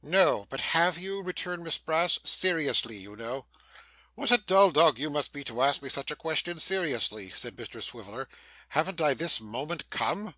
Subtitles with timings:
[0.00, 2.20] 'No, but have you?' returned Miss Brass.
[2.22, 3.46] 'Seriously, you know.'
[4.14, 7.56] 'What a dull dog you must be to ask me such a question seriously,' said
[7.56, 8.28] Mr Swiveller.
[8.68, 10.36] 'Haven't I this moment come?